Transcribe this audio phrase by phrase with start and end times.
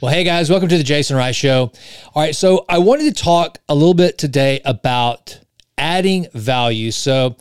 [0.00, 1.72] Well, hey guys, welcome to the Jason Wright Show.
[2.14, 5.40] All right, so I wanted to talk a little bit today about
[5.76, 6.92] adding value.
[6.92, 7.34] So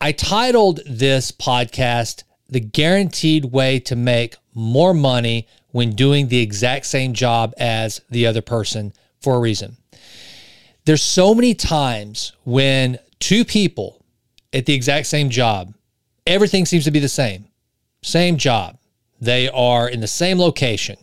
[0.00, 6.86] I titled this podcast, The Guaranteed Way to Make More Money When Doing the Exact
[6.86, 9.76] Same Job as the Other Person for a reason.
[10.86, 14.04] There's so many times when two people
[14.52, 15.72] at the exact same job,
[16.26, 17.46] everything seems to be the same,
[18.02, 18.76] same job.
[19.20, 20.96] They are in the same location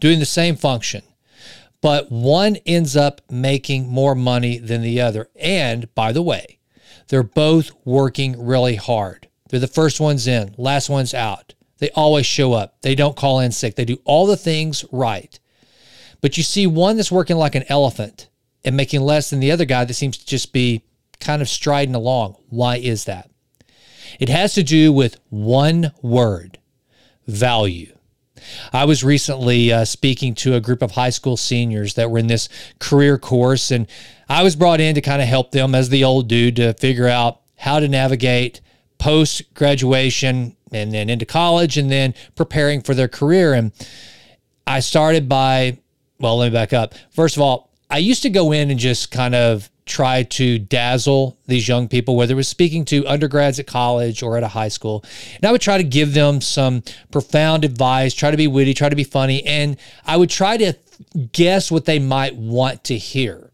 [0.00, 1.02] doing the same function,
[1.80, 5.28] but one ends up making more money than the other.
[5.36, 6.58] And by the way,
[7.08, 9.28] they're both working really hard.
[9.48, 11.54] They're the first ones in, last ones out.
[11.78, 12.82] They always show up.
[12.82, 13.76] They don't call in sick.
[13.76, 15.38] They do all the things right.
[16.20, 18.28] But you see one that's working like an elephant
[18.64, 20.82] and making less than the other guy that seems to just be
[21.20, 22.36] kind of striding along.
[22.48, 23.30] Why is that?
[24.18, 26.58] It has to do with one word
[27.26, 27.97] value.
[28.72, 32.26] I was recently uh, speaking to a group of high school seniors that were in
[32.26, 33.86] this career course, and
[34.28, 37.08] I was brought in to kind of help them as the old dude to figure
[37.08, 38.60] out how to navigate
[38.98, 43.54] post graduation and then into college and then preparing for their career.
[43.54, 43.72] And
[44.66, 45.78] I started by,
[46.18, 46.94] well, let me back up.
[47.10, 51.38] First of all, I used to go in and just kind of try to dazzle
[51.46, 54.68] these young people, whether it was speaking to undergrads at college or at a high
[54.68, 55.04] school.
[55.36, 58.88] And I would try to give them some profound advice, try to be witty, try
[58.88, 60.74] to be funny, and I would try to
[61.32, 63.47] guess what they might want to hear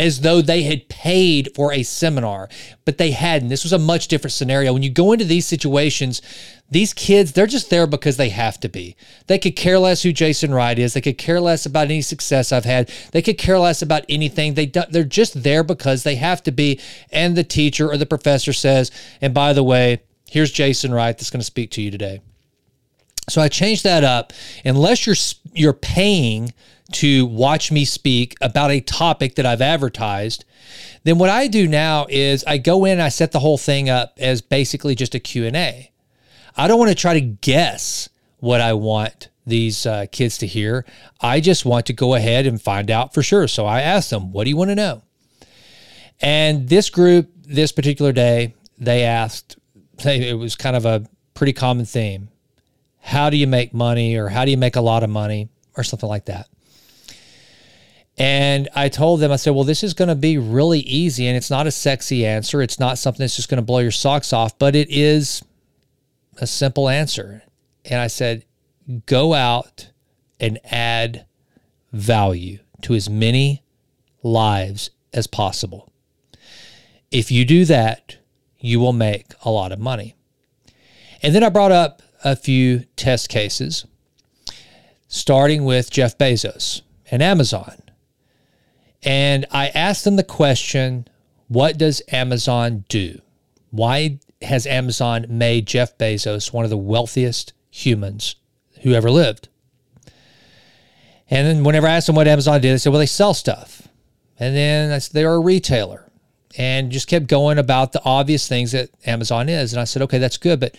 [0.00, 2.48] as though they had paid for a seminar,
[2.86, 3.50] but they hadn't.
[3.50, 4.72] This was a much different scenario.
[4.72, 6.22] When you go into these situations,
[6.70, 8.96] these kids, they're just there because they have to be.
[9.26, 10.94] They could care less who Jason Wright is.
[10.94, 12.90] They could care less about any success I've had.
[13.12, 14.54] They could care less about anything.
[14.54, 16.80] They do, they're just there because they have to be.
[17.12, 21.28] And the teacher or the professor says, and by the way, here's Jason Wright that's
[21.28, 22.22] going to speak to you today.
[23.30, 24.32] So I changed that up.
[24.64, 25.16] Unless you're
[25.54, 26.52] you're paying
[26.92, 30.44] to watch me speak about a topic that I've advertised,
[31.04, 33.88] then what I do now is I go in and I set the whole thing
[33.88, 35.92] up as basically just a Q&A.
[36.56, 38.08] I don't want to try to guess
[38.38, 40.84] what I want these uh, kids to hear.
[41.20, 43.48] I just want to go ahead and find out for sure.
[43.48, 45.02] So I asked them, "What do you want to know?"
[46.20, 49.56] And this group, this particular day, they asked.
[50.04, 51.04] It was kind of a
[51.34, 52.30] pretty common theme.
[53.00, 55.82] How do you make money, or how do you make a lot of money, or
[55.82, 56.48] something like that?
[58.18, 61.26] And I told them, I said, well, this is going to be really easy.
[61.26, 62.60] And it's not a sexy answer.
[62.60, 65.42] It's not something that's just going to blow your socks off, but it is
[66.38, 67.42] a simple answer.
[67.86, 68.44] And I said,
[69.06, 69.90] go out
[70.38, 71.24] and add
[71.92, 73.62] value to as many
[74.22, 75.90] lives as possible.
[77.10, 78.18] If you do that,
[78.58, 80.14] you will make a lot of money.
[81.22, 83.86] And then I brought up a few test cases,
[85.08, 87.82] starting with Jeff Bezos and Amazon.
[89.02, 91.06] And I asked them the question
[91.48, 93.20] what does Amazon do?
[93.70, 98.36] Why has Amazon made Jeff Bezos one of the wealthiest humans
[98.82, 99.48] who ever lived?
[101.28, 103.88] And then whenever I asked them what Amazon did, they said, well, they sell stuff.
[104.38, 106.10] And then I said, they're a retailer
[106.56, 109.72] and just kept going about the obvious things that Amazon is.
[109.72, 110.58] And I said, okay, that's good.
[110.60, 110.76] But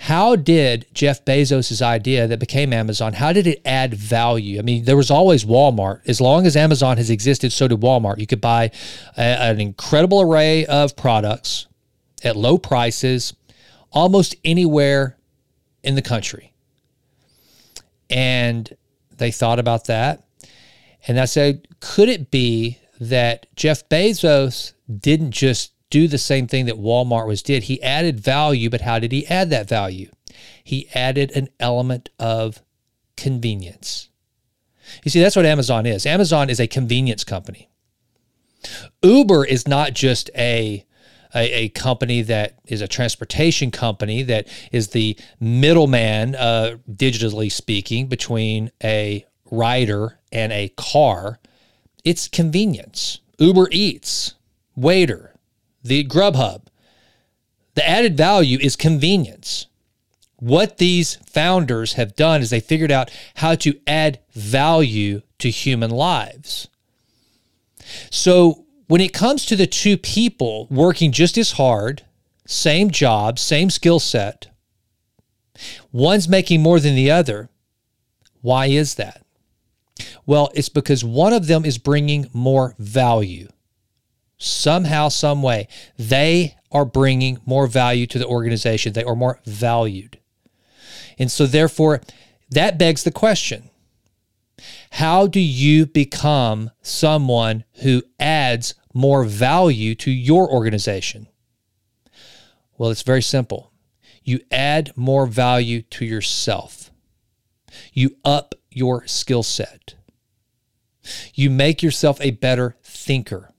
[0.00, 4.60] how did Jeff Bezos' idea that became Amazon, how did it add value?
[4.60, 6.02] I mean, there was always Walmart.
[6.06, 8.18] As long as Amazon has existed, so did Walmart.
[8.18, 8.70] You could buy
[9.16, 11.66] a, an incredible array of products
[12.22, 13.34] at low prices
[13.90, 15.18] almost anywhere
[15.82, 16.52] in the country.
[18.08, 18.72] And
[19.16, 20.24] they thought about that.
[21.08, 26.66] And I said, could it be that Jeff Bezos didn't just do the same thing
[26.66, 27.64] that Walmart was did.
[27.64, 30.10] He added value, but how did he add that value?
[30.62, 32.62] He added an element of
[33.16, 34.08] convenience.
[35.04, 36.06] You see, that's what Amazon is.
[36.06, 37.68] Amazon is a convenience company.
[39.02, 40.84] Uber is not just a
[41.34, 48.06] a, a, company that is a transportation company that is the middleman, uh, digitally speaking,
[48.06, 51.38] between a rider and a car.
[52.02, 53.20] It's convenience.
[53.38, 54.36] Uber Eats,
[54.76, 55.32] Waitr,
[55.82, 56.62] the Grubhub.
[57.74, 59.66] The added value is convenience.
[60.40, 65.90] What these founders have done is they figured out how to add value to human
[65.90, 66.68] lives.
[68.10, 72.02] So when it comes to the two people working just as hard,
[72.46, 74.48] same job, same skill set,
[75.92, 77.48] one's making more than the other.
[78.40, 79.24] Why is that?
[80.24, 83.48] Well, it's because one of them is bringing more value
[84.38, 85.68] somehow, some way,
[85.98, 88.92] they are bringing more value to the organization.
[88.92, 90.18] They are more valued.
[91.18, 92.00] And so, therefore,
[92.50, 93.70] that begs the question
[94.92, 101.28] How do you become someone who adds more value to your organization?
[102.76, 103.72] Well, it's very simple.
[104.22, 106.90] You add more value to yourself.
[107.92, 109.94] You up your skill set.
[111.34, 113.52] You make yourself a better thinker,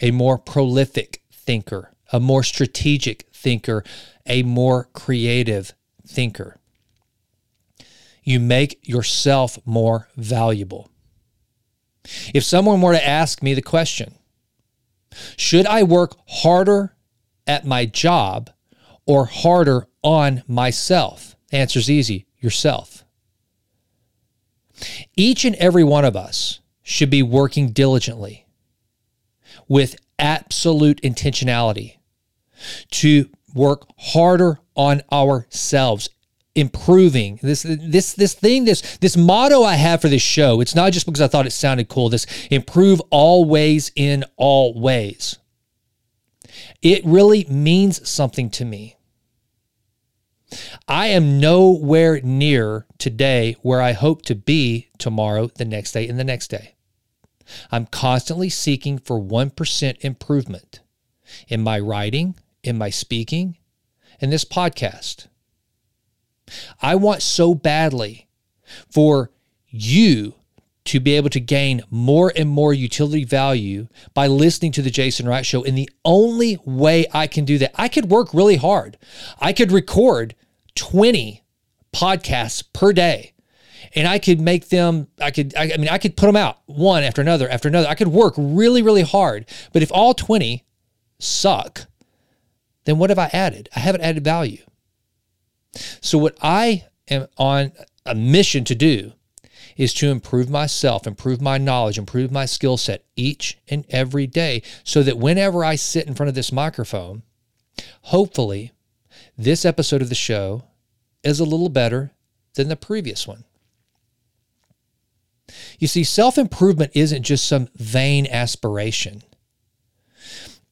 [0.00, 3.84] a more prolific thinker, a more strategic thinker,
[4.26, 5.72] a more creative
[6.06, 6.58] thinker.
[8.22, 10.90] You make yourself more valuable.
[12.34, 14.14] If someone were to ask me the question,
[15.36, 16.94] should I work harder
[17.46, 18.50] at my job
[19.06, 21.36] or harder on myself?
[21.50, 23.04] The answer is easy yourself.
[25.16, 28.46] Each and every one of us should be working diligently
[29.70, 31.96] with absolute intentionality
[32.90, 36.10] to work harder on ourselves
[36.56, 37.38] improving.
[37.40, 41.06] This this this thing this this motto i have for this show it's not just
[41.06, 45.38] because i thought it sounded cool this improve always in all ways.
[46.82, 48.96] It really means something to me.
[50.88, 56.18] I am nowhere near today where i hope to be tomorrow the next day and
[56.18, 56.74] the next day
[57.70, 60.80] i'm constantly seeking for 1% improvement
[61.48, 63.56] in my writing in my speaking
[64.20, 65.26] in this podcast
[66.80, 68.28] I want so badly
[68.90, 69.30] for
[69.68, 70.34] you
[70.86, 75.28] to be able to gain more and more utility value by listening to the Jason
[75.28, 75.62] Wright show.
[75.62, 78.96] And the only way I can do that, I could work really hard.
[79.38, 80.34] I could record
[80.74, 81.42] 20
[81.92, 83.32] podcasts per day
[83.94, 86.58] and I could make them, I could, I, I mean, I could put them out
[86.66, 87.88] one after another after another.
[87.88, 89.46] I could work really, really hard.
[89.72, 90.64] But if all 20
[91.18, 91.86] suck,
[92.84, 93.68] then what have I added?
[93.74, 94.62] I haven't added value.
[96.00, 97.72] So, what I am on
[98.06, 99.12] a mission to do
[99.76, 104.62] is to improve myself, improve my knowledge, improve my skill set each and every day
[104.84, 107.22] so that whenever I sit in front of this microphone,
[108.02, 108.72] hopefully
[109.38, 110.64] this episode of the show
[111.22, 112.10] is a little better
[112.54, 113.44] than the previous one.
[115.78, 119.22] You see, self improvement isn't just some vain aspiration.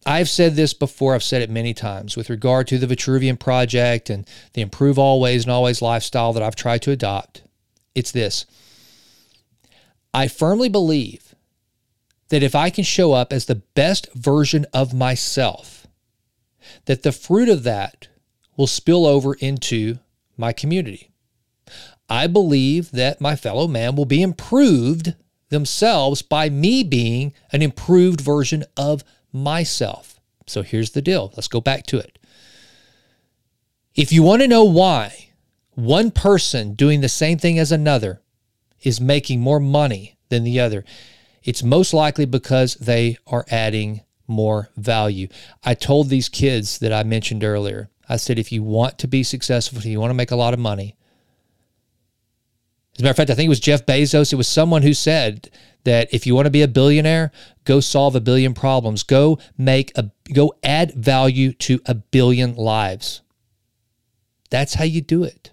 [0.06, 4.08] I've said this before, I've said it many times with regard to the Vitruvian Project
[4.08, 7.42] and the improve always and always lifestyle that I've tried to adopt.
[7.94, 8.46] It's this
[10.14, 11.34] I firmly believe
[12.30, 15.86] that if I can show up as the best version of myself,
[16.86, 18.08] that the fruit of that
[18.56, 19.98] will spill over into
[20.36, 21.10] my community.
[22.08, 25.14] I believe that my fellow man will be improved
[25.50, 30.20] themselves by me being an improved version of myself.
[30.46, 31.32] So here's the deal.
[31.36, 32.18] Let's go back to it.
[33.94, 35.30] If you want to know why
[35.74, 38.20] one person doing the same thing as another
[38.82, 40.84] is making more money than the other,
[41.42, 45.28] it's most likely because they are adding more value.
[45.64, 49.22] I told these kids that I mentioned earlier, I said, if you want to be
[49.22, 50.96] successful, if you want to make a lot of money,
[52.98, 54.32] as a matter of fact, I think it was Jeff Bezos.
[54.32, 55.50] It was someone who said
[55.84, 57.30] that if you want to be a billionaire,
[57.62, 59.04] go solve a billion problems.
[59.04, 63.22] Go make a go add value to a billion lives.
[64.50, 65.52] That's how you do it.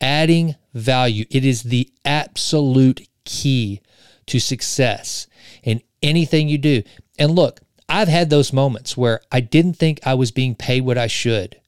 [0.00, 1.24] Adding value.
[1.28, 3.80] It is the absolute key
[4.26, 5.26] to success
[5.64, 6.84] in anything you do.
[7.18, 10.98] And look, I've had those moments where I didn't think I was being paid what
[10.98, 11.60] I should.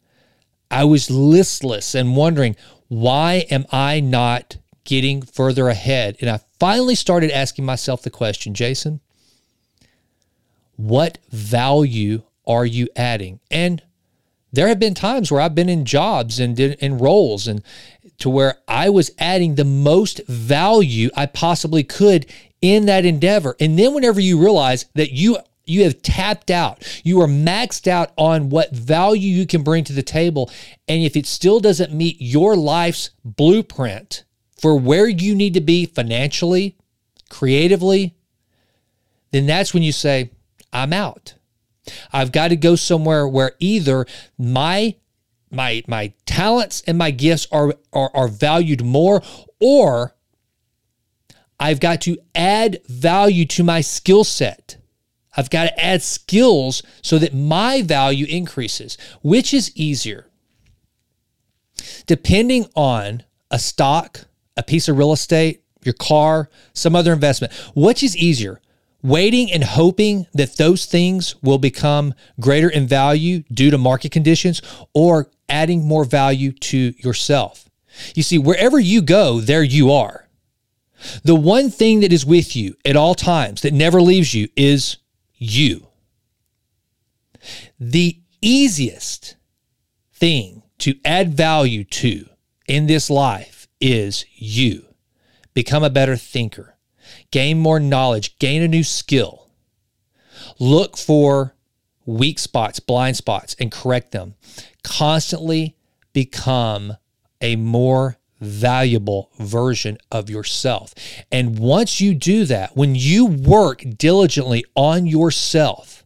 [0.71, 2.55] I was listless and wondering,
[2.93, 6.19] why am I not getting further ahead?
[6.21, 9.01] And I finally started asking myself the question, Jason,
[10.77, 13.41] what value are you adding?
[13.51, 13.81] And
[14.53, 17.63] there have been times where I've been in jobs and in roles and
[18.19, 22.27] to where I was adding the most value I possibly could
[22.61, 23.57] in that endeavor.
[23.59, 26.83] And then whenever you realize that you you have tapped out.
[27.05, 30.51] You are maxed out on what value you can bring to the table.
[30.89, 34.25] And if it still doesn't meet your life's blueprint
[34.61, 36.77] for where you need to be financially,
[37.29, 38.15] creatively,
[39.31, 40.31] then that's when you say,
[40.73, 41.35] I'm out.
[42.13, 44.07] I've got to go somewhere where either
[44.39, 44.97] my
[45.51, 49.23] my my talents and my gifts are, are, are valued more
[49.61, 50.15] or
[51.61, 54.79] I've got to add value to my skill set
[55.37, 58.99] I've got to add skills so that my value increases.
[59.23, 60.27] Which is easier?
[62.07, 68.03] Depending on a stock, a piece of real estate, your car, some other investment, which
[68.03, 68.61] is easier?
[69.03, 74.63] Waiting and hoping that those things will become greater in value due to market conditions
[74.95, 77.69] or adding more value to yourself.
[78.15, 80.29] You see, wherever you go, there you are.
[81.25, 84.99] The one thing that is with you at all times that never leaves you is
[85.43, 85.89] you.
[87.79, 89.37] The easiest
[90.15, 92.29] thing to add value to
[92.69, 94.87] in this life is you.
[95.53, 96.77] Become a better thinker,
[97.33, 99.49] gain more knowledge, gain a new skill.
[100.61, 101.57] Look for
[102.07, 104.35] weak spots, blind spots, and correct them.
[104.85, 105.77] Constantly
[106.13, 106.97] become
[107.41, 110.95] a more valuable version of yourself.
[111.31, 116.05] And once you do that, when you work diligently on yourself,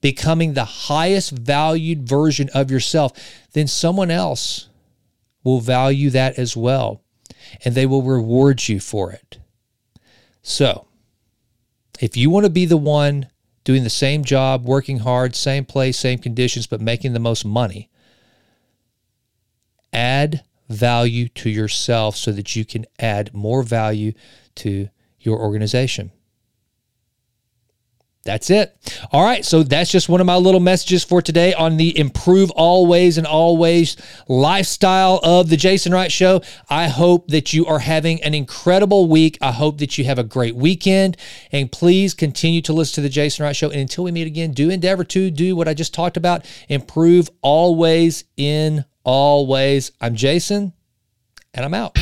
[0.00, 3.12] becoming the highest valued version of yourself,
[3.52, 4.68] then someone else
[5.42, 7.02] will value that as well
[7.64, 9.38] and they will reward you for it.
[10.42, 10.86] So,
[12.00, 13.28] if you want to be the one
[13.62, 17.88] doing the same job, working hard, same place, same conditions, but making the most money,
[19.92, 24.12] add value to yourself so that you can add more value
[24.56, 24.88] to
[25.20, 26.12] your organization.
[28.24, 28.74] That's it.
[29.12, 29.44] All right.
[29.44, 33.26] So that's just one of my little messages for today on the improve always and
[33.26, 33.96] always
[34.28, 36.40] lifestyle of the Jason Wright Show.
[36.70, 39.36] I hope that you are having an incredible week.
[39.42, 41.18] I hope that you have a great weekend.
[41.52, 43.68] And please continue to listen to the Jason Wright Show.
[43.68, 46.46] And until we meet again, do endeavor to do what I just talked about.
[46.70, 49.92] Improve always in always.
[50.00, 50.72] I'm Jason,
[51.52, 51.96] and I'm out.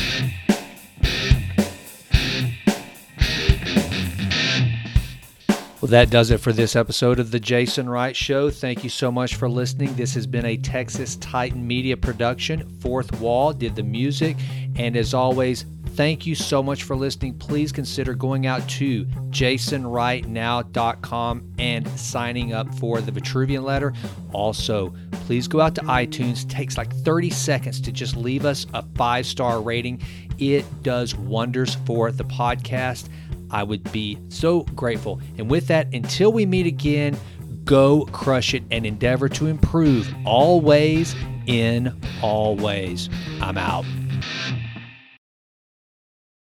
[5.83, 8.49] Well, that does it for this episode of The Jason Wright Show.
[8.49, 9.93] Thank you so much for listening.
[9.95, 12.69] This has been a Texas Titan Media production.
[12.79, 14.37] Fourth Wall did the music.
[14.77, 17.37] And as always, thank you so much for listening.
[17.37, 23.91] Please consider going out to jasonwrightnow.com and signing up for the Vitruvian letter.
[24.31, 24.93] Also,
[25.25, 26.43] please go out to iTunes.
[26.43, 30.01] It takes like 30 seconds to just leave us a five star rating.
[30.37, 33.09] It does wonders for the podcast.
[33.51, 35.21] I would be so grateful.
[35.37, 37.17] And with that, until we meet again,
[37.63, 41.15] go crush it and endeavor to improve always
[41.45, 43.09] in all ways.
[43.41, 43.85] I'm out.